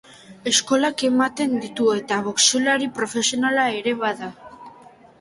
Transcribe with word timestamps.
Eskolak 0.51 1.03
ematen 1.07 1.53
ditu 1.67 1.87
eta 1.97 2.19
boxeolari 2.31 2.91
profesionala 2.99 3.71
ere 3.81 3.99
bada. 4.05 4.35